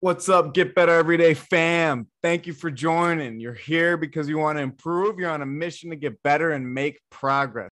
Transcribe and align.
What's 0.00 0.28
up, 0.28 0.54
Get 0.54 0.76
Better 0.76 0.92
Everyday 0.92 1.34
fam? 1.34 2.06
Thank 2.22 2.46
you 2.46 2.52
for 2.52 2.70
joining. 2.70 3.40
You're 3.40 3.52
here 3.52 3.96
because 3.96 4.28
you 4.28 4.38
want 4.38 4.56
to 4.56 4.62
improve, 4.62 5.18
you're 5.18 5.28
on 5.28 5.42
a 5.42 5.46
mission 5.46 5.90
to 5.90 5.96
get 5.96 6.22
better 6.22 6.52
and 6.52 6.72
make 6.72 7.00
progress, 7.10 7.70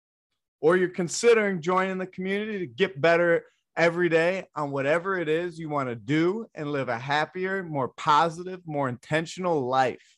or 0.62 0.78
you're 0.78 0.88
considering 0.88 1.62
joining 1.62 1.98
the 1.98 2.08
community 2.08 2.60
to 2.60 2.66
get 2.66 3.02
better 3.02 3.44
every 3.76 4.08
day 4.08 4.46
on 4.56 4.72
whatever 4.72 5.20
it 5.20 5.28
is 5.28 5.60
you 5.60 5.68
want 5.68 5.90
to 5.90 5.96
do 5.96 6.46
and 6.56 6.72
live 6.72 6.88
a 6.88 6.98
happier, 6.98 7.62
more 7.62 7.90
positive, 7.90 8.62
more 8.66 8.88
intentional 8.88 9.68
life. 9.68 10.16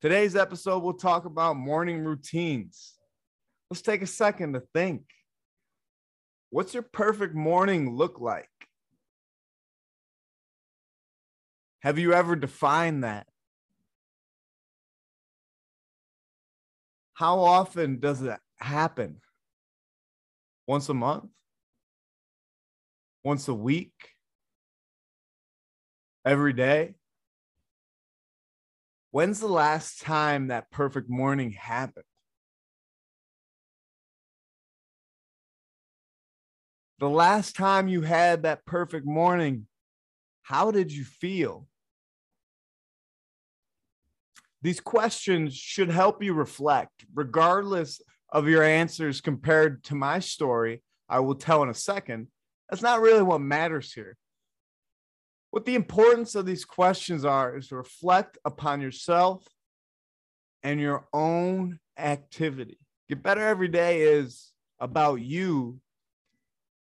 Today's 0.00 0.34
episode, 0.34 0.82
we'll 0.82 0.94
talk 0.94 1.24
about 1.24 1.54
morning 1.54 2.04
routines. 2.04 2.94
Let's 3.70 3.82
take 3.82 4.02
a 4.02 4.08
second 4.08 4.54
to 4.54 4.62
think. 4.74 5.02
What's 6.50 6.74
your 6.74 6.82
perfect 6.82 7.36
morning 7.36 7.94
look 7.94 8.18
like? 8.18 8.48
Have 11.80 11.98
you 11.98 12.12
ever 12.12 12.36
defined 12.36 13.04
that? 13.04 13.26
How 17.14 17.38
often 17.40 18.00
does 18.00 18.22
it 18.22 18.38
happen? 18.58 19.20
Once 20.66 20.88
a 20.88 20.94
month? 20.94 21.30
Once 23.24 23.48
a 23.48 23.54
week? 23.54 23.92
Every 26.24 26.52
day? 26.52 26.96
When's 29.10 29.40
the 29.40 29.48
last 29.48 30.02
time 30.02 30.48
that 30.48 30.70
perfect 30.70 31.08
morning 31.08 31.52
happened? 31.52 32.04
The 36.98 37.08
last 37.08 37.56
time 37.56 37.88
you 37.88 38.02
had 38.02 38.42
that 38.42 38.66
perfect 38.66 39.06
morning, 39.06 39.66
how 40.42 40.70
did 40.70 40.92
you 40.92 41.04
feel? 41.04 41.66
These 44.62 44.80
questions 44.80 45.54
should 45.54 45.90
help 45.90 46.22
you 46.22 46.34
reflect, 46.34 47.04
regardless 47.14 48.00
of 48.30 48.48
your 48.48 48.62
answers 48.62 49.20
compared 49.20 49.82
to 49.84 49.94
my 49.94 50.18
story. 50.18 50.82
I 51.08 51.20
will 51.20 51.34
tell 51.34 51.62
in 51.62 51.70
a 51.70 51.74
second. 51.74 52.28
That's 52.68 52.82
not 52.82 53.00
really 53.00 53.22
what 53.22 53.40
matters 53.40 53.92
here. 53.92 54.16
What 55.50 55.64
the 55.64 55.74
importance 55.74 56.34
of 56.34 56.46
these 56.46 56.64
questions 56.64 57.24
are 57.24 57.56
is 57.56 57.68
to 57.68 57.76
reflect 57.76 58.38
upon 58.44 58.80
yourself 58.80 59.44
and 60.62 60.78
your 60.78 61.06
own 61.12 61.80
activity. 61.98 62.78
Get 63.08 63.22
better 63.22 63.40
every 63.40 63.68
day 63.68 64.02
is 64.02 64.52
about 64.78 65.20
you 65.20 65.80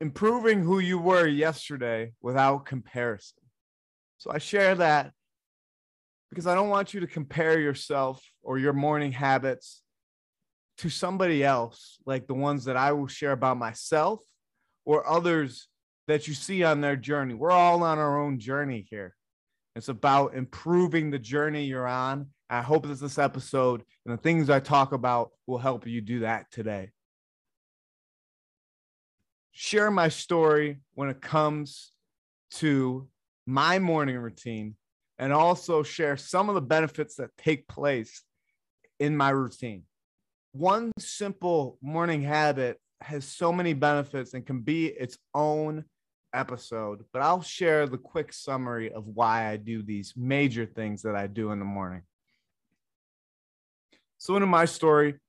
improving 0.00 0.62
who 0.62 0.80
you 0.80 0.98
were 0.98 1.26
yesterday 1.26 2.12
without 2.20 2.66
comparison. 2.66 3.38
So 4.18 4.30
I 4.30 4.38
share 4.38 4.74
that 4.76 5.12
because 6.32 6.46
I 6.46 6.54
don't 6.54 6.70
want 6.70 6.94
you 6.94 7.00
to 7.00 7.06
compare 7.06 7.60
yourself 7.60 8.24
or 8.42 8.58
your 8.58 8.72
morning 8.72 9.12
habits 9.12 9.82
to 10.78 10.88
somebody 10.88 11.44
else, 11.44 11.98
like 12.06 12.26
the 12.26 12.32
ones 12.32 12.64
that 12.64 12.74
I 12.74 12.92
will 12.92 13.06
share 13.06 13.32
about 13.32 13.58
myself 13.58 14.20
or 14.86 15.06
others 15.06 15.68
that 16.08 16.26
you 16.26 16.32
see 16.32 16.64
on 16.64 16.80
their 16.80 16.96
journey. 16.96 17.34
We're 17.34 17.50
all 17.50 17.82
on 17.82 17.98
our 17.98 18.18
own 18.18 18.38
journey 18.38 18.86
here. 18.88 19.14
It's 19.76 19.88
about 19.90 20.34
improving 20.34 21.10
the 21.10 21.18
journey 21.18 21.66
you're 21.66 21.86
on. 21.86 22.28
I 22.48 22.62
hope 22.62 22.86
that 22.86 22.98
this 22.98 23.18
episode 23.18 23.82
and 24.06 24.16
the 24.16 24.22
things 24.22 24.48
I 24.48 24.60
talk 24.60 24.92
about 24.92 25.32
will 25.46 25.58
help 25.58 25.86
you 25.86 26.00
do 26.00 26.20
that 26.20 26.50
today. 26.50 26.92
Share 29.50 29.90
my 29.90 30.08
story 30.08 30.80
when 30.94 31.10
it 31.10 31.20
comes 31.20 31.92
to 32.52 33.06
my 33.44 33.78
morning 33.78 34.16
routine 34.16 34.76
and 35.22 35.32
also 35.32 35.84
share 35.84 36.16
some 36.16 36.48
of 36.48 36.56
the 36.56 36.60
benefits 36.60 37.14
that 37.14 37.30
take 37.38 37.68
place 37.68 38.24
in 38.98 39.16
my 39.16 39.30
routine. 39.30 39.84
One 40.50 40.90
simple 40.98 41.78
morning 41.80 42.22
habit 42.22 42.80
has 43.00 43.24
so 43.24 43.52
many 43.52 43.72
benefits 43.72 44.34
and 44.34 44.44
can 44.44 44.62
be 44.62 44.86
its 44.86 45.16
own 45.32 45.84
episode, 46.34 47.04
but 47.12 47.22
I'll 47.22 47.40
share 47.40 47.86
the 47.86 47.98
quick 47.98 48.32
summary 48.32 48.92
of 48.92 49.06
why 49.06 49.48
I 49.48 49.58
do 49.58 49.84
these 49.84 50.12
major 50.16 50.66
things 50.66 51.02
that 51.02 51.14
I 51.14 51.28
do 51.28 51.52
in 51.52 51.60
the 51.60 51.64
morning. 51.64 52.02
So, 54.18 54.34
into 54.34 54.48
my 54.48 54.64
story, 54.64 55.20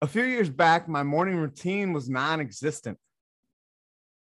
a 0.00 0.06
few 0.06 0.22
years 0.22 0.50
back, 0.50 0.88
my 0.88 1.02
morning 1.02 1.34
routine 1.34 1.92
was 1.92 2.08
non 2.08 2.38
existent. 2.38 2.96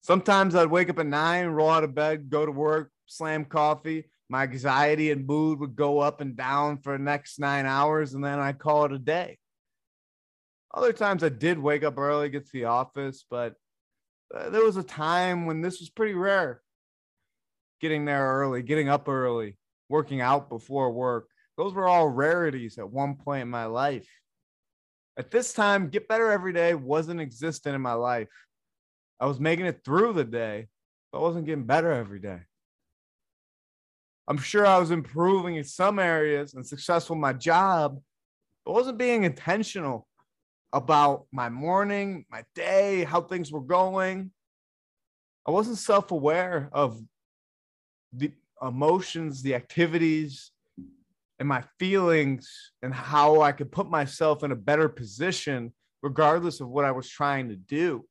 Sometimes 0.00 0.54
I'd 0.54 0.70
wake 0.70 0.90
up 0.90 1.00
at 1.00 1.06
nine, 1.06 1.46
roll 1.46 1.70
out 1.70 1.82
of 1.82 1.92
bed, 1.92 2.30
go 2.30 2.46
to 2.46 2.52
work, 2.52 2.92
slam 3.06 3.44
coffee, 3.44 4.04
my 4.32 4.44
anxiety 4.44 5.10
and 5.10 5.26
mood 5.26 5.60
would 5.60 5.76
go 5.76 5.98
up 5.98 6.22
and 6.22 6.34
down 6.34 6.78
for 6.78 6.96
the 6.96 7.04
next 7.04 7.38
nine 7.38 7.66
hours, 7.66 8.14
and 8.14 8.24
then 8.24 8.38
I'd 8.38 8.58
call 8.58 8.86
it 8.86 8.92
a 8.92 8.98
day. 8.98 9.36
Other 10.72 10.94
times 10.94 11.22
I 11.22 11.28
did 11.28 11.58
wake 11.58 11.84
up 11.84 11.98
early, 11.98 12.30
get 12.30 12.46
to 12.46 12.52
the 12.54 12.64
office, 12.64 13.26
but 13.28 13.56
uh, 14.34 14.48
there 14.48 14.64
was 14.64 14.78
a 14.78 14.82
time 14.82 15.44
when 15.44 15.60
this 15.60 15.80
was 15.80 15.90
pretty 15.90 16.14
rare. 16.14 16.62
Getting 17.82 18.06
there 18.06 18.26
early, 18.26 18.62
getting 18.62 18.88
up 18.88 19.06
early, 19.06 19.58
working 19.90 20.22
out 20.22 20.48
before 20.48 20.90
work. 20.90 21.28
Those 21.58 21.74
were 21.74 21.86
all 21.86 22.08
rarities 22.08 22.78
at 22.78 22.88
one 22.88 23.16
point 23.16 23.42
in 23.42 23.50
my 23.50 23.66
life. 23.66 24.08
At 25.18 25.30
this 25.30 25.52
time, 25.52 25.90
Get 25.90 26.08
Better 26.08 26.32
Every 26.32 26.54
Day 26.54 26.74
wasn't 26.74 27.20
existent 27.20 27.74
in 27.74 27.82
my 27.82 27.92
life. 27.92 28.28
I 29.20 29.26
was 29.26 29.38
making 29.38 29.66
it 29.66 29.84
through 29.84 30.14
the 30.14 30.24
day, 30.24 30.68
but 31.12 31.18
I 31.18 31.20
wasn't 31.20 31.44
getting 31.44 31.66
better 31.66 31.92
every 31.92 32.18
day. 32.18 32.40
I'm 34.32 34.38
sure 34.38 34.66
I 34.66 34.78
was 34.78 34.90
improving 34.90 35.56
in 35.56 35.64
some 35.64 35.98
areas 35.98 36.54
and 36.54 36.66
successful 36.66 37.12
in 37.12 37.20
my 37.20 37.34
job, 37.34 38.00
but 38.64 38.72
wasn't 38.72 38.96
being 38.96 39.24
intentional 39.24 40.08
about 40.72 41.26
my 41.30 41.50
morning, 41.50 42.24
my 42.30 42.42
day, 42.54 43.04
how 43.04 43.20
things 43.20 43.52
were 43.52 43.60
going. 43.60 44.30
I 45.46 45.50
wasn't 45.50 45.76
self 45.76 46.12
aware 46.12 46.70
of 46.72 46.98
the 48.10 48.32
emotions, 48.62 49.42
the 49.42 49.54
activities, 49.54 50.50
and 51.38 51.46
my 51.46 51.62
feelings, 51.78 52.72
and 52.82 52.94
how 52.94 53.42
I 53.42 53.52
could 53.52 53.70
put 53.70 53.90
myself 53.90 54.44
in 54.44 54.50
a 54.50 54.56
better 54.56 54.88
position, 54.88 55.74
regardless 56.02 56.60
of 56.60 56.70
what 56.70 56.86
I 56.86 56.92
was 56.92 57.06
trying 57.06 57.50
to 57.50 57.56
do 57.56 58.06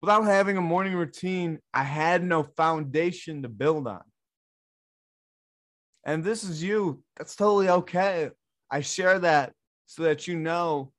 without 0.00 0.24
having 0.24 0.56
a 0.56 0.62
morning 0.62 0.94
routine, 0.94 1.58
I 1.72 1.82
had 1.82 2.22
no 2.24 2.42
foundation 2.42 3.42
to 3.42 3.48
build 3.48 3.86
on. 3.86 4.02
And 6.04 6.22
this 6.22 6.44
is 6.44 6.62
you. 6.62 7.02
That's 7.16 7.34
totally 7.34 7.68
okay. 7.68 8.30
I 8.70 8.80
share 8.80 9.18
that 9.20 9.52
so 9.86 10.04
that 10.04 10.28
you 10.28 10.36
know 10.36 10.92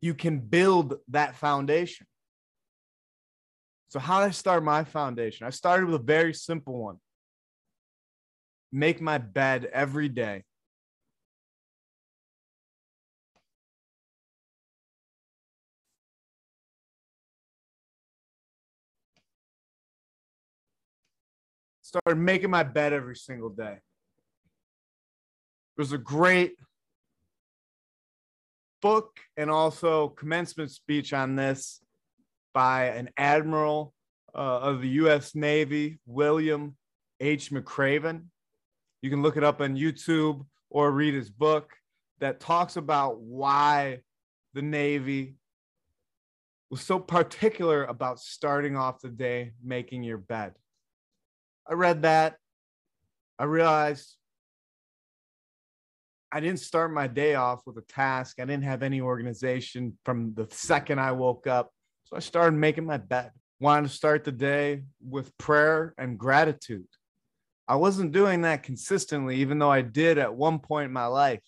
you 0.00 0.14
can 0.14 0.38
build 0.38 0.96
that 1.08 1.36
foundation. 1.36 2.06
So, 3.88 4.00
how 4.00 4.20
did 4.20 4.28
I 4.28 4.32
start 4.32 4.64
my 4.64 4.82
foundation? 4.82 5.46
I 5.46 5.50
started 5.50 5.86
with 5.86 5.94
a 5.94 6.04
very 6.04 6.34
simple 6.34 6.82
one 6.82 6.98
make 8.74 9.00
my 9.00 9.18
bed 9.18 9.70
every 9.72 10.08
day. 10.08 10.42
Started 21.84 22.18
making 22.18 22.48
my 22.48 22.62
bed 22.62 22.94
every 22.94 23.14
single 23.14 23.50
day. 23.50 23.74
It 25.76 25.80
was 25.80 25.92
a 25.92 25.98
great 25.98 26.56
book 28.80 29.20
and 29.36 29.50
also 29.50 30.08
commencement 30.08 30.70
speech 30.70 31.12
on 31.12 31.36
this 31.36 31.82
by 32.54 32.86
an 32.86 33.10
admiral 33.18 33.92
uh, 34.34 34.60
of 34.60 34.80
the 34.80 34.88
U.S. 34.88 35.34
Navy, 35.34 35.98
William 36.06 36.74
H. 37.20 37.50
McRaven. 37.50 38.24
You 39.02 39.10
can 39.10 39.20
look 39.20 39.36
it 39.36 39.44
up 39.44 39.60
on 39.60 39.76
YouTube 39.76 40.46
or 40.70 40.90
read 40.90 41.12
his 41.12 41.28
book 41.28 41.74
that 42.20 42.40
talks 42.40 42.76
about 42.76 43.20
why 43.20 44.00
the 44.54 44.62
Navy 44.62 45.34
was 46.70 46.80
so 46.80 46.98
particular 46.98 47.84
about 47.84 48.20
starting 48.20 48.74
off 48.74 49.02
the 49.02 49.10
day 49.10 49.52
making 49.62 50.02
your 50.02 50.18
bed. 50.18 50.54
I 51.68 51.74
read 51.74 52.02
that. 52.02 52.36
I 53.38 53.44
realized 53.44 54.16
I 56.30 56.40
didn't 56.40 56.60
start 56.60 56.92
my 56.92 57.06
day 57.06 57.36
off 57.36 57.62
with 57.64 57.76
a 57.78 57.82
task. 57.82 58.40
I 58.40 58.44
didn't 58.44 58.64
have 58.64 58.82
any 58.82 59.00
organization 59.00 59.96
from 60.04 60.34
the 60.34 60.48
second 60.50 60.98
I 60.98 61.12
woke 61.12 61.46
up. 61.46 61.70
So 62.04 62.16
I 62.16 62.18
started 62.18 62.56
making 62.56 62.86
my 62.86 62.96
bed. 62.96 63.30
Wanted 63.60 63.88
to 63.88 63.94
start 63.94 64.24
the 64.24 64.32
day 64.32 64.82
with 65.00 65.36
prayer 65.38 65.94
and 65.96 66.18
gratitude. 66.18 66.88
I 67.66 67.76
wasn't 67.76 68.12
doing 68.12 68.42
that 68.42 68.62
consistently, 68.62 69.36
even 69.36 69.58
though 69.58 69.70
I 69.70 69.80
did 69.82 70.18
at 70.18 70.34
one 70.34 70.58
point 70.58 70.86
in 70.86 70.92
my 70.92 71.06
life. 71.06 71.40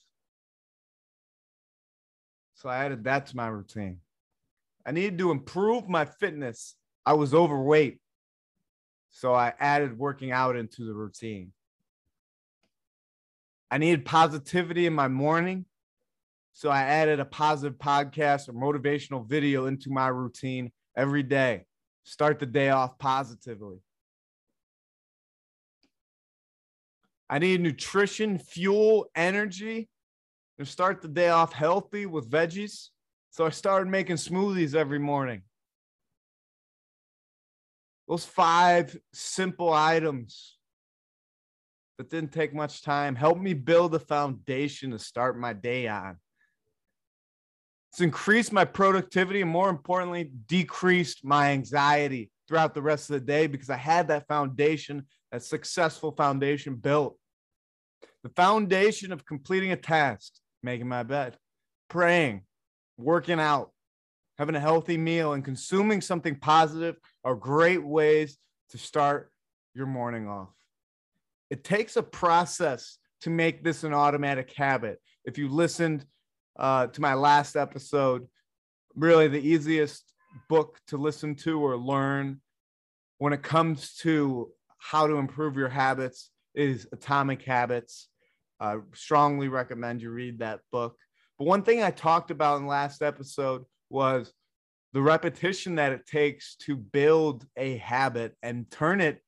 So 2.54 2.68
I 2.68 2.84
added 2.84 3.04
that 3.04 3.26
to 3.26 3.36
my 3.36 3.48
routine. 3.48 3.98
I 4.86 4.92
needed 4.92 5.18
to 5.18 5.30
improve 5.30 5.88
my 5.88 6.04
fitness. 6.04 6.76
I 7.04 7.14
was 7.14 7.34
overweight. 7.34 8.00
So 9.16 9.32
I 9.32 9.54
added 9.58 9.98
working 9.98 10.30
out 10.30 10.56
into 10.56 10.84
the 10.84 10.92
routine. 10.92 11.52
I 13.70 13.78
needed 13.78 14.04
positivity 14.04 14.84
in 14.84 14.92
my 14.92 15.08
morning. 15.08 15.64
So 16.52 16.68
I 16.68 16.82
added 16.82 17.18
a 17.18 17.24
positive 17.24 17.78
podcast 17.78 18.50
or 18.50 18.52
motivational 18.52 19.26
video 19.26 19.68
into 19.68 19.88
my 19.88 20.08
routine 20.08 20.70
every 20.94 21.22
day. 21.22 21.64
Start 22.04 22.38
the 22.38 22.44
day 22.44 22.68
off 22.68 22.98
positively. 22.98 23.78
I 27.30 27.38
need 27.38 27.62
nutrition, 27.62 28.36
fuel, 28.36 29.06
energy 29.14 29.88
to 30.58 30.66
start 30.66 31.00
the 31.00 31.08
day 31.08 31.30
off 31.30 31.54
healthy 31.54 32.04
with 32.04 32.30
veggies. 32.30 32.90
So 33.30 33.46
I 33.46 33.50
started 33.50 33.88
making 33.88 34.16
smoothies 34.16 34.74
every 34.74 34.98
morning. 34.98 35.40
Those 38.08 38.24
five 38.24 38.96
simple 39.12 39.72
items 39.72 40.56
that 41.98 42.10
didn't 42.10 42.32
take 42.32 42.54
much 42.54 42.82
time 42.82 43.16
helped 43.16 43.40
me 43.40 43.54
build 43.54 43.94
a 43.94 43.98
foundation 43.98 44.90
to 44.92 44.98
start 44.98 45.38
my 45.38 45.52
day 45.52 45.88
on. 45.88 46.18
It's 47.90 48.00
increased 48.00 48.52
my 48.52 48.64
productivity 48.64 49.40
and, 49.40 49.50
more 49.50 49.70
importantly, 49.70 50.30
decreased 50.46 51.24
my 51.24 51.52
anxiety 51.52 52.30
throughout 52.46 52.74
the 52.74 52.82
rest 52.82 53.10
of 53.10 53.14
the 53.14 53.26
day 53.26 53.46
because 53.46 53.70
I 53.70 53.76
had 53.76 54.08
that 54.08 54.28
foundation, 54.28 55.06
that 55.32 55.42
successful 55.42 56.12
foundation 56.12 56.76
built. 56.76 57.18
The 58.22 58.28
foundation 58.30 59.12
of 59.12 59.24
completing 59.24 59.72
a 59.72 59.76
task, 59.76 60.34
making 60.62 60.88
my 60.88 61.02
bed, 61.02 61.38
praying, 61.88 62.42
working 62.98 63.40
out, 63.40 63.70
having 64.38 64.54
a 64.54 64.60
healthy 64.60 64.98
meal, 64.98 65.32
and 65.32 65.44
consuming 65.44 66.00
something 66.00 66.36
positive 66.36 66.96
are 67.24 67.34
great 67.34 67.84
ways 67.84 68.38
to 68.70 68.78
start 68.78 69.30
your 69.74 69.86
morning 69.86 70.28
off. 70.28 70.50
It 71.50 71.64
takes 71.64 71.96
a 71.96 72.02
process 72.02 72.98
to 73.22 73.30
make 73.30 73.62
this 73.62 73.84
an 73.84 73.94
automatic 73.94 74.52
habit. 74.52 75.00
If 75.24 75.38
you 75.38 75.48
listened 75.48 76.04
uh, 76.58 76.88
to 76.88 77.00
my 77.00 77.14
last 77.14 77.56
episode, 77.56 78.26
really 78.94 79.28
the 79.28 79.40
easiest 79.40 80.12
book 80.48 80.78
to 80.88 80.96
listen 80.96 81.34
to 81.34 81.60
or 81.60 81.76
learn 81.76 82.40
when 83.18 83.32
it 83.32 83.42
comes 83.42 83.94
to 83.96 84.50
how 84.78 85.06
to 85.06 85.14
improve 85.14 85.56
your 85.56 85.68
habits 85.68 86.30
is 86.54 86.86
Atomic 86.92 87.42
Habits. 87.42 88.08
I 88.60 88.78
strongly 88.94 89.48
recommend 89.48 90.02
you 90.02 90.10
read 90.10 90.38
that 90.38 90.60
book. 90.72 90.96
But 91.38 91.46
one 91.46 91.62
thing 91.62 91.82
I 91.82 91.90
talked 91.90 92.30
about 92.30 92.56
in 92.56 92.62
the 92.62 92.68
last 92.68 93.02
episode 93.02 93.64
was 93.90 94.32
the 94.92 95.02
repetition 95.02 95.74
that 95.76 95.92
it 95.92 96.06
takes 96.06 96.56
to 96.56 96.76
build 96.76 97.46
a 97.56 97.76
habit 97.76 98.34
and 98.42 98.70
turn 98.70 99.00
it 99.00 99.20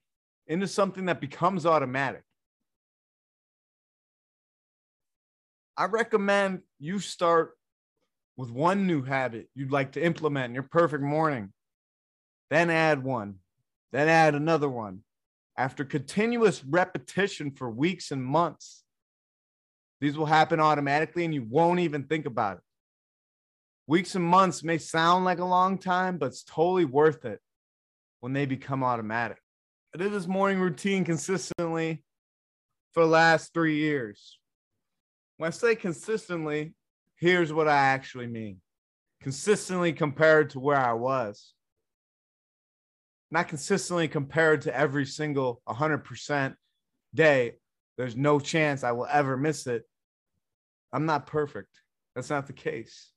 into 0.47 0.67
something 0.67 1.07
that 1.07 1.21
becomes 1.21 1.67
automatic. 1.67 2.23
I 5.77 5.85
recommend 5.85 6.63
you 6.79 6.99
start 6.99 7.57
with 8.37 8.51
one 8.51 8.87
new 8.87 9.03
habit 9.03 9.49
you'd 9.55 9.73
like 9.73 9.93
to 9.93 10.03
implement 10.03 10.47
in 10.47 10.55
your 10.55 10.63
perfect 10.63 11.03
morning, 11.03 11.53
then 12.51 12.71
add 12.71 13.05
one, 13.05 13.37
then 13.93 14.09
add 14.09 14.35
another 14.35 14.69
one. 14.69 15.01
After 15.57 15.85
continuous 15.85 16.65
repetition 16.65 17.51
for 17.51 17.69
weeks 17.69 18.11
and 18.11 18.25
months, 18.25 18.85
these 20.01 20.17
will 20.17 20.27
happen 20.27 20.61
automatically 20.61 21.25
and 21.25 21.35
you 21.35 21.45
won't 21.49 21.81
even 21.81 22.05
think 22.05 22.27
about 22.27 22.59
it. 22.59 22.63
Weeks 23.89 24.15
and 24.15 24.25
months 24.25 24.63
may 24.63 24.77
sound 24.77 25.25
like 25.25 25.39
a 25.39 25.45
long 25.47 25.79
time, 25.79 26.19
but 26.19 26.27
it's 26.27 26.43
totally 26.43 26.85
worth 26.85 27.25
it 27.25 27.41
when 28.21 28.35
they 28.35 28.45
become 28.45 28.85
automatic. 28.85 29.39
I 29.95 29.99
did 29.99 30.13
this 30.13 30.27
morning 30.27 30.61
routine 30.61 31.07
consistently 31.07 32.05
for 32.93 33.03
the 33.03 33.09
last 33.09 33.55
three 33.55 33.77
years. 33.77 34.39
When 35.39 35.49
I 35.49 35.51
say 35.53 35.75
consistently, 35.75 36.75
here's 37.17 37.51
what 37.51 37.67
I 37.67 37.77
actually 37.77 38.27
mean 38.27 38.61
consistently 39.23 39.95
compared 39.95 40.51
to 40.51 40.61
where 40.61 40.77
I 40.77 40.93
was. 40.93 41.55
Not 43.31 43.49
consistently 43.49 44.07
compared 44.07 44.63
to 44.63 44.77
every 44.77 45.07
single 45.07 45.63
100% 45.67 46.55
day. 47.15 47.55
There's 47.97 48.17
no 48.17 48.39
chance 48.39 48.85
I 48.85 48.93
will 48.93 49.09
ever 49.11 49.39
miss 49.39 49.67
it. 49.67 49.85
I'm 50.93 51.07
not 51.07 51.27
perfect. 51.27 51.81
That's 52.15 52.29
not 52.29 52.47
the 52.47 52.53
case. 52.53 53.13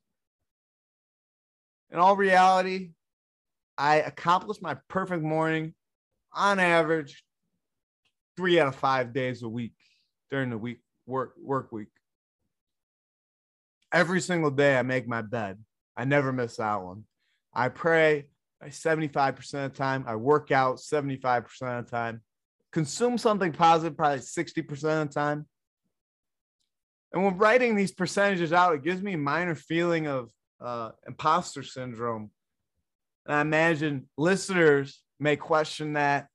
In 1.92 2.00
all 2.00 2.16
reality, 2.16 2.92
I 3.78 3.96
accomplished 3.98 4.62
my 4.62 4.78
perfect 4.88 5.24
morning 5.24 5.74
on 6.34 6.60
average 6.60 7.24
three 8.38 8.60
out 8.60 8.68
of 8.68 8.76
five 8.76 9.14
days 9.14 9.44
a 9.44 9.50
week 9.50 9.74
during 10.30 10.50
the 10.50 10.58
week 10.58 10.80
work 11.06 11.34
work 11.42 11.72
week. 11.72 11.90
Every 13.92 14.22
single 14.22 14.52
day 14.52 14.78
I 14.78 14.84
make 14.84 15.08
my 15.08 15.22
bed. 15.22 15.60
I 15.98 16.06
never 16.06 16.32
miss 16.32 16.56
that 16.56 16.82
one. 16.82 17.04
I 17.54 17.68
pray 17.68 18.28
75% 18.64 19.38
of 19.66 19.74
the 19.74 19.78
time. 19.78 20.06
I 20.08 20.16
work 20.16 20.52
out 20.52 20.78
75% 20.78 21.46
of 21.80 21.86
the 21.86 21.92
time. 21.92 22.22
Consume 22.72 23.18
something 23.18 23.52
positive 23.52 23.98
probably 23.98 24.20
60% 24.20 24.70
of 24.70 25.08
the 25.10 25.14
time. 25.14 25.46
And 27.12 27.26
when 27.26 27.38
writing 27.38 27.76
these 27.76 27.92
percentages 27.92 28.54
out, 28.54 28.74
it 28.76 28.84
gives 28.84 29.02
me 29.02 29.14
a 29.14 29.18
minor 29.18 29.56
feeling 29.56 30.08
of 30.08 30.30
uh, 30.62 30.92
imposter 31.08 31.64
syndrome. 31.64 32.32
And 33.26 33.36
I 33.36 33.42
imagine 33.42 34.08
listeners 34.18 35.02
may 35.20 35.36
question 35.36 35.94
that 35.94 36.28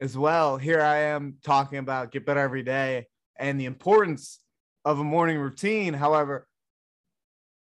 as 0.00 0.16
well. 0.16 0.56
Here 0.56 0.80
I 0.80 0.96
am 0.98 1.36
talking 1.44 1.78
about 1.78 2.12
get 2.12 2.26
better 2.26 2.40
every 2.40 2.62
day 2.62 3.06
and 3.38 3.60
the 3.60 3.66
importance 3.66 4.40
of 4.84 4.98
a 4.98 5.04
morning 5.04 5.38
routine. 5.38 5.94
However, 5.94 6.46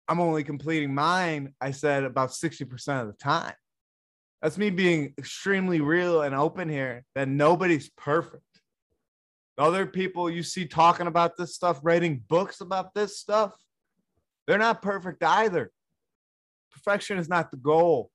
I'm 0.07 0.19
only 0.19 0.43
completing 0.43 0.93
mine, 0.93 1.53
I 1.59 1.71
said, 1.71 2.03
about 2.03 2.29
60% 2.29 3.01
of 3.01 3.07
the 3.07 3.13
time. 3.13 3.53
That's 4.41 4.57
me 4.57 4.69
being 4.69 5.13
extremely 5.17 5.81
real 5.81 6.21
and 6.21 6.35
open 6.35 6.69
here 6.69 7.03
that 7.15 7.27
nobody's 7.27 7.89
perfect. 7.97 8.43
The 9.57 9.63
Other 9.63 9.85
people 9.85 10.29
you 10.29 10.43
see 10.43 10.65
talking 10.65 11.07
about 11.07 11.35
this 11.35 11.55
stuff, 11.55 11.79
writing 11.81 12.23
books 12.29 12.61
about 12.61 12.93
this 12.93 13.17
stuff, 13.17 13.53
they're 14.45 14.57
not 14.57 14.81
perfect 14.81 15.23
either. 15.23 15.71
Perfection 16.77 17.17
is 17.17 17.27
not 17.27 17.49
the 17.49 17.57
goal. 17.57 18.11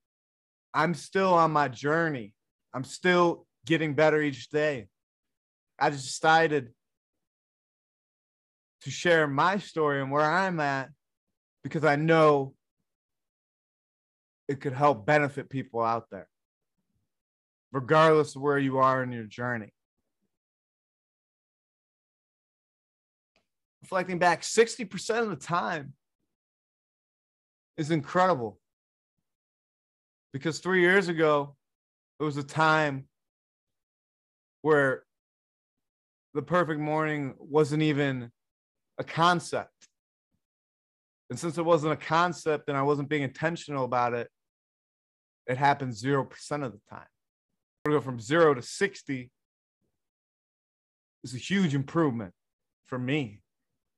I'm 0.72 0.94
still 0.94 1.34
on 1.34 1.50
my 1.50 1.66
journey. 1.66 2.32
I'm 2.72 2.84
still 2.84 3.44
getting 3.66 3.94
better 3.94 4.22
each 4.22 4.50
day. 4.50 4.86
I 5.80 5.90
just 5.90 6.06
decided 6.06 6.68
to 8.82 8.90
share 8.90 9.26
my 9.26 9.58
story 9.58 10.00
and 10.00 10.12
where 10.12 10.24
I'm 10.24 10.60
at 10.60 10.90
because 11.64 11.84
I 11.84 11.96
know 11.96 12.54
it 14.46 14.60
could 14.60 14.74
help 14.74 15.06
benefit 15.06 15.50
people 15.50 15.82
out 15.82 16.06
there, 16.10 16.28
regardless 17.72 18.36
of 18.36 18.42
where 18.42 18.58
you 18.58 18.78
are 18.78 19.02
in 19.02 19.10
your 19.10 19.24
journey. 19.24 19.72
Reflecting 23.82 24.20
back 24.20 24.42
60% 24.42 25.18
of 25.18 25.30
the 25.30 25.36
time 25.36 25.94
is 27.76 27.90
incredible 27.90 28.60
because 30.32 30.60
three 30.60 30.80
years 30.80 31.08
ago, 31.08 31.56
it 32.18 32.24
was 32.24 32.36
a 32.36 32.42
time 32.42 33.06
where 34.62 35.02
the 36.34 36.42
perfect 36.42 36.80
morning 36.80 37.34
wasn't 37.38 37.82
even 37.82 38.30
a 38.98 39.04
concept. 39.04 39.88
And 41.28 41.38
since 41.38 41.58
it 41.58 41.64
wasn't 41.64 41.92
a 41.92 41.96
concept 41.96 42.68
and 42.68 42.76
I 42.76 42.82
wasn't 42.82 43.08
being 43.08 43.22
intentional 43.22 43.84
about 43.84 44.14
it, 44.14 44.28
it 45.46 45.56
happened 45.56 45.92
0% 45.92 46.30
of 46.64 46.72
the 46.72 46.80
time. 46.88 47.06
To 47.84 47.90
go 47.90 48.00
from 48.00 48.20
zero 48.20 48.54
to 48.54 48.62
60 48.62 49.30
is 51.24 51.34
a 51.34 51.38
huge 51.38 51.74
improvement 51.74 52.32
for 52.86 52.98
me 52.98 53.40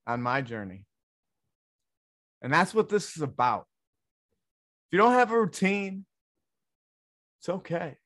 on 0.07 0.23
my 0.23 0.41
journey. 0.41 0.85
And 2.45 2.53
that's 2.53 2.75
what 2.75 2.91
this 2.91 3.17
is 3.17 3.23
about. 3.23 3.65
If 4.87 4.93
you 4.93 4.99
don't 4.99 5.15
have 5.15 5.33
a 5.33 5.41
routine, 5.41 6.05
it's 7.41 7.49
okay. 7.49 7.97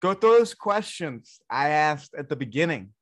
Go 0.00 0.14
through 0.14 0.38
those 0.38 0.54
questions 0.54 1.38
I 1.50 1.68
asked 1.68 2.14
at 2.16 2.30
the 2.30 2.36
beginning. 2.36 2.94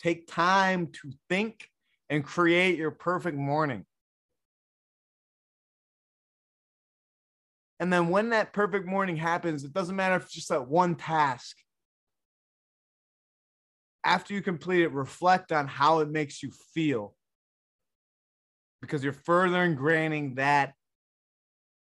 Take 0.00 0.28
time 0.28 0.92
to 1.02 1.10
think 1.28 1.68
and 2.08 2.22
create 2.24 2.78
your 2.78 2.92
perfect 2.92 3.36
morning. 3.36 3.84
And 7.80 7.92
then 7.92 8.08
when 8.08 8.30
that 8.30 8.52
perfect 8.52 8.86
morning 8.86 9.16
happens, 9.16 9.64
it 9.64 9.72
doesn't 9.72 9.96
matter 9.96 10.14
if 10.14 10.26
it's 10.26 10.32
just 10.32 10.50
that 10.50 10.68
one 10.68 10.94
task. 10.94 11.56
After 14.04 14.32
you 14.32 14.42
complete 14.42 14.82
it, 14.82 14.92
reflect 14.92 15.50
on 15.50 15.66
how 15.66 15.98
it 15.98 16.08
makes 16.08 16.40
you 16.40 16.52
feel 16.72 17.16
because 18.86 19.02
you're 19.02 19.12
further 19.12 19.66
ingraining 19.66 20.36
that 20.36 20.74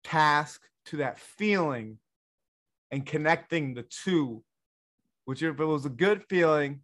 task 0.04 0.62
to 0.86 0.98
that 0.98 1.18
feeling 1.20 1.98
and 2.92 3.06
connecting 3.06 3.74
the 3.74 3.84
two, 3.84 4.44
which 5.26 5.42
if 5.42 5.60
it 5.60 5.66
was 5.66 5.86
a 5.86 5.90
good 5.90 6.24
feeling, 6.30 6.82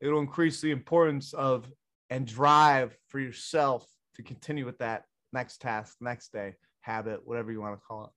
it'll 0.00 0.20
increase 0.20 0.60
the 0.60 0.70
importance 0.70 1.34
of 1.34 1.66
and 2.08 2.24
drive 2.24 2.96
for 3.08 3.18
yourself 3.18 3.84
to 4.14 4.22
continue 4.22 4.64
with 4.64 4.78
that 4.78 5.04
next 5.32 5.60
task, 5.60 5.96
next 6.00 6.32
day, 6.32 6.54
habit, 6.80 7.26
whatever 7.26 7.50
you 7.50 7.60
want 7.60 7.74
to 7.74 7.84
call 7.84 8.04
it. 8.04 8.10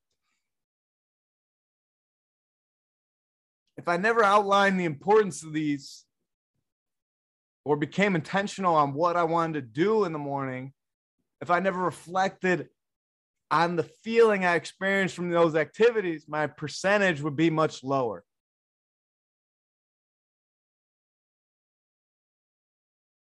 If 3.77 3.88
I 3.88 3.98
never 3.98 4.24
outlined 4.24 4.79
the 4.79 4.86
importance 4.86 5.43
of 5.43 5.53
these 5.53 6.05
or 7.65 7.75
became 7.75 8.15
intentional 8.15 8.75
on 8.75 8.93
what 8.93 9.17
I 9.17 9.24
wanted 9.24 9.53
to 9.53 9.62
do 9.62 10.05
in 10.05 10.13
the 10.13 10.19
morning, 10.19 10.74
if 11.41 11.50
I 11.50 11.60
never 11.60 11.79
reflected 11.79 12.69
on 13.50 13.75
the 13.75 13.83
feeling 13.83 14.45
I 14.45 14.55
experienced 14.55 15.15
from 15.15 15.29
those 15.29 15.55
activities, 15.55 16.25
my 16.27 16.48
percentage 16.48 17.21
would 17.21 17.36
be 17.36 17.50
much 17.50 17.83
lower. 17.83 18.24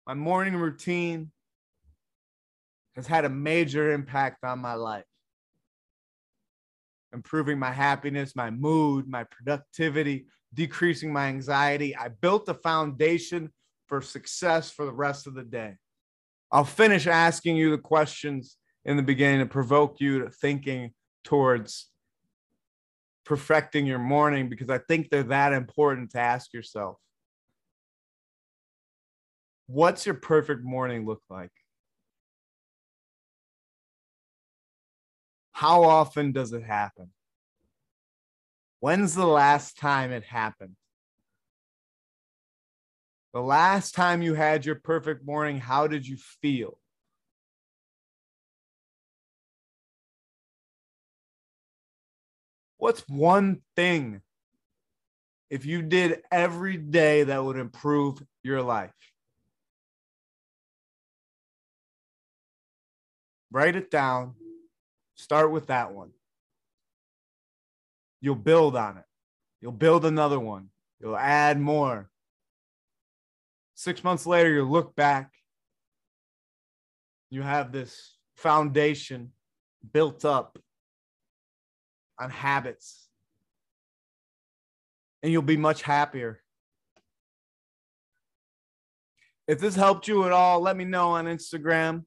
My 0.07 0.15
morning 0.15 0.57
routine 0.57 1.31
has 2.97 3.07
had 3.07 3.25
a 3.25 3.29
major 3.31 3.93
impact 3.93 4.45
on 4.45 4.59
my 4.59 4.75
life, 4.75 5.05
improving 7.15 7.59
my 7.59 7.71
happiness, 7.71 8.35
my 8.35 8.51
mood, 8.51 9.09
my 9.09 9.25
productivity, 9.25 10.27
decreasing 10.53 11.13
my 11.13 11.29
anxiety. 11.29 11.97
I 11.97 12.09
built 12.09 12.49
a 12.49 12.55
foundation 12.55 13.51
for 13.87 14.03
success 14.03 14.71
for 14.71 14.85
the 14.85 14.93
rest 14.93 15.27
of 15.27 15.35
the 15.35 15.45
day. 15.45 15.77
I'll 16.53 16.65
finish 16.65 17.07
asking 17.07 17.57
you 17.57 17.71
the 17.71 17.79
questions 17.79 18.59
in 18.85 18.99
the 18.99 19.03
beginning 19.03 19.41
to 19.41 19.47
provoke 19.47 20.01
you 20.01 20.21
to 20.21 20.31
thinking 20.31 20.93
towards 21.25 21.89
perfecting 23.25 23.87
your 23.87 23.99
morning 23.99 24.51
because 24.51 24.69
I 24.69 24.79
think 24.79 25.09
they're 25.09 25.23
that 25.25 25.55
important 25.55 26.11
to 26.11 26.19
ask 26.19 26.53
yourself. 26.53 26.99
What's 29.67 30.05
your 30.05 30.17
perfect 30.17 30.63
morning 30.63 31.07
look 31.07 31.23
like? 31.31 31.53
How 35.53 35.85
often 35.85 36.33
does 36.33 36.53
it 36.53 36.65
happen? 36.65 37.11
When's 38.81 39.15
the 39.15 39.27
last 39.27 39.79
time 39.79 40.11
it 40.11 40.25
happened? 40.25 40.77
The 43.33 43.41
last 43.41 43.95
time 43.95 44.21
you 44.21 44.35
had 44.35 44.67
your 44.67 44.75
perfect 44.75 45.25
morning, 45.25 45.59
how 45.59 45.87
did 45.87 46.07
you 46.07 46.19
feel? 46.19 46.79
What's 52.77 53.09
one 53.09 53.63
thing 53.75 54.21
if 55.49 55.65
you 55.65 55.83
did 55.83 56.21
every 56.31 56.77
day 56.77 57.23
that 57.23 57.43
would 57.43 57.57
improve 57.57 58.23
your 58.43 58.61
life? 58.61 58.93
Write 63.51 63.77
it 63.77 63.91
down. 63.91 64.35
Start 65.15 65.53
with 65.53 65.69
that 65.69 65.93
one. 65.93 66.11
You'll 68.21 68.35
build 68.35 68.77
on 68.77 68.99
it. 68.99 69.05
You'll 69.61 69.73
build 69.73 70.05
another 70.05 70.41
one. 70.41 70.69
You'll 71.01 71.17
add 71.17 71.61
more. 71.61 72.12
Six 73.75 74.05
months 74.05 74.27
later, 74.27 74.51
you 74.53 74.65
look 74.65 74.95
back. 74.95 75.33
You 77.31 77.43
have 77.43 77.73
this 77.73 78.17
foundation 78.37 79.33
built 79.93 80.25
up 80.25 80.59
on 82.21 82.31
habits, 82.31 83.09
and 85.23 85.33
you'll 85.33 85.43
be 85.43 85.57
much 85.57 85.83
happier. 85.83 86.43
If 89.49 89.59
this 89.59 89.75
helped 89.75 90.07
you 90.09 90.25
at 90.25 90.33
all, 90.33 90.61
let 90.61 90.77
me 90.77 90.85
know 90.85 91.11
on 91.11 91.25
Instagram. 91.25 92.05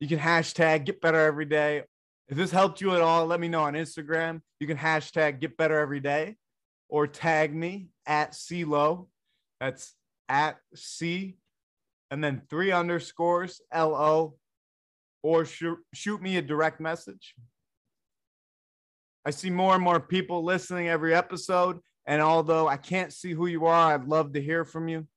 You 0.00 0.08
can 0.08 0.18
hashtag 0.18 0.84
get 0.84 1.00
better 1.00 1.18
every 1.18 1.46
day. 1.46 1.82
If 2.28 2.36
this 2.36 2.50
helped 2.50 2.80
you 2.80 2.94
at 2.94 3.02
all, 3.02 3.26
let 3.26 3.40
me 3.40 3.48
know 3.48 3.62
on 3.62 3.74
Instagram. 3.74 4.40
You 4.60 4.66
can 4.66 4.76
hashtag 4.76 5.40
get 5.40 5.56
better 5.56 5.78
every 5.78 6.00
day 6.00 6.36
or 6.88 7.06
tag 7.06 7.54
me 7.54 7.88
at 8.06 8.36
CLO. 8.36 9.08
That's 9.60 9.94
at 10.28 10.56
C 10.74 11.36
and 12.10 12.22
then 12.22 12.42
three 12.48 12.72
underscores 12.72 13.60
LO 13.74 14.34
or 15.22 15.44
shoot, 15.44 15.78
shoot 15.92 16.22
me 16.22 16.36
a 16.36 16.42
direct 16.42 16.80
message. 16.80 17.34
I 19.24 19.30
see 19.30 19.50
more 19.50 19.74
and 19.74 19.82
more 19.82 19.98
people 19.98 20.44
listening 20.44 20.88
every 20.88 21.14
episode. 21.14 21.80
And 22.06 22.22
although 22.22 22.68
I 22.68 22.76
can't 22.76 23.12
see 23.12 23.32
who 23.32 23.46
you 23.46 23.66
are, 23.66 23.92
I'd 23.92 24.06
love 24.06 24.34
to 24.34 24.40
hear 24.40 24.64
from 24.64 24.88
you. 24.88 25.08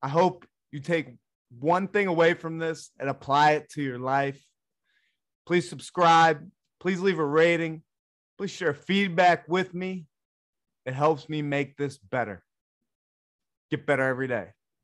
I 0.00 0.08
hope 0.08 0.46
you 0.70 0.78
take 0.78 1.16
one 1.58 1.88
thing 1.88 2.06
away 2.06 2.34
from 2.34 2.58
this 2.58 2.90
and 3.00 3.10
apply 3.10 3.52
it 3.52 3.68
to 3.70 3.82
your 3.82 3.98
life. 3.98 4.40
Please 5.44 5.68
subscribe. 5.68 6.48
Please 6.78 7.00
leave 7.00 7.18
a 7.18 7.24
rating. 7.24 7.82
Please 8.38 8.50
share 8.50 8.74
feedback 8.74 9.48
with 9.48 9.74
me. 9.74 10.06
It 10.86 10.94
helps 10.94 11.28
me 11.28 11.42
make 11.42 11.76
this 11.76 11.98
better. 11.98 12.44
Get 13.72 13.86
better 13.86 14.02
every 14.02 14.28
day. 14.28 14.48